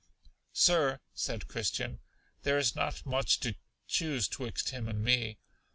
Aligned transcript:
Sir, 0.55 0.99
said 1.13 1.47
Christian, 1.47 1.99
there 2.41 2.57
is 2.57 2.75
not 2.75 3.05
much 3.05 3.39
to 3.41 3.53
choose 3.85 4.27
twixt 4.27 4.71
him 4.71 4.87
and 4.87 5.03
me. 5.03 5.37